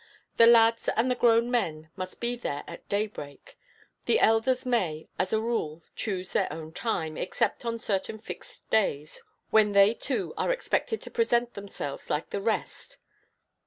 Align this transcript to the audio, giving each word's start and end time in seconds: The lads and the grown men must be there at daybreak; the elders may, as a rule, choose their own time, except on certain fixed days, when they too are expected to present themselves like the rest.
The 0.37 0.47
lads 0.47 0.89
and 0.89 1.11
the 1.11 1.15
grown 1.15 1.51
men 1.51 1.91
must 1.95 2.19
be 2.19 2.35
there 2.35 2.63
at 2.65 2.89
daybreak; 2.89 3.55
the 4.07 4.19
elders 4.19 4.65
may, 4.65 5.07
as 5.19 5.31
a 5.31 5.39
rule, 5.39 5.83
choose 5.95 6.31
their 6.31 6.51
own 6.51 6.73
time, 6.73 7.17
except 7.17 7.65
on 7.65 7.77
certain 7.77 8.17
fixed 8.17 8.67
days, 8.71 9.21
when 9.51 9.73
they 9.73 9.93
too 9.93 10.33
are 10.37 10.49
expected 10.51 11.03
to 11.03 11.11
present 11.11 11.53
themselves 11.53 12.09
like 12.09 12.31
the 12.31 12.41
rest. 12.41 12.97